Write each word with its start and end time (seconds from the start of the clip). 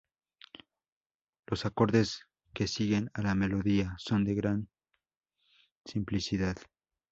Los 1.45 1.67
acordes 1.67 2.21
que 2.55 2.65
siguen 2.65 3.11
a 3.13 3.21
la 3.21 3.35
melodía 3.35 3.93
son 3.99 4.23
de 4.25 4.33
gran 4.33 4.67
simplicidad. 5.85 6.57